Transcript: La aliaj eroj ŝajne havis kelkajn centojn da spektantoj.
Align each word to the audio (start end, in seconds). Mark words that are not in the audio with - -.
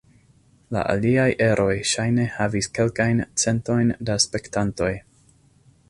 La 0.75 0.81
aliaj 0.93 1.25
eroj 1.47 1.75
ŝajne 1.91 2.25
havis 2.39 2.71
kelkajn 2.79 3.23
centojn 3.45 3.93
da 4.09 4.21
spektantoj. 4.27 4.93